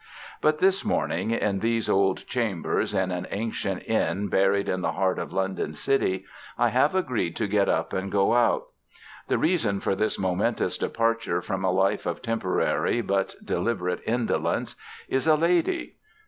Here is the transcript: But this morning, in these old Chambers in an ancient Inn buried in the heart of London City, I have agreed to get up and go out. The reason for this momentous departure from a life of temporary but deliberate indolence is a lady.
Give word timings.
But 0.41 0.57
this 0.57 0.83
morning, 0.83 1.29
in 1.29 1.59
these 1.59 1.87
old 1.87 2.25
Chambers 2.25 2.95
in 2.95 3.11
an 3.11 3.27
ancient 3.29 3.83
Inn 3.87 4.29
buried 4.29 4.67
in 4.67 4.81
the 4.81 4.93
heart 4.93 5.19
of 5.19 5.31
London 5.31 5.73
City, 5.73 6.25
I 6.57 6.69
have 6.69 6.95
agreed 6.95 7.35
to 7.35 7.45
get 7.45 7.69
up 7.69 7.93
and 7.93 8.11
go 8.11 8.33
out. 8.33 8.69
The 9.27 9.37
reason 9.37 9.79
for 9.79 9.93
this 9.93 10.17
momentous 10.17 10.75
departure 10.79 11.39
from 11.43 11.63
a 11.63 11.69
life 11.71 12.07
of 12.07 12.23
temporary 12.23 13.01
but 13.01 13.35
deliberate 13.45 14.01
indolence 14.07 14.75
is 15.07 15.27
a 15.27 15.35
lady. 15.35 15.97